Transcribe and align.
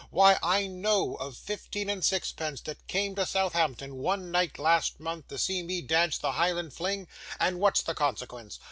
Why 0.09 0.39
I 0.41 0.65
KNOW 0.65 1.13
of 1.17 1.37
fifteen 1.37 1.87
and 1.87 2.03
sixpence 2.03 2.59
that 2.61 2.87
came 2.87 3.13
to 3.13 3.25
Southampton 3.27 3.97
one 3.97 4.31
night 4.31 4.57
last 4.57 4.99
month, 4.99 5.27
to 5.27 5.37
see 5.37 5.61
me 5.61 5.83
dance 5.83 6.17
the 6.17 6.31
Highland 6.31 6.73
Fling; 6.73 7.07
and 7.39 7.59
what's 7.59 7.83
the 7.83 7.93
consequence? 7.93 8.59